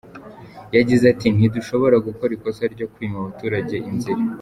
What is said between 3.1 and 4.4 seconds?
abaturage inzira.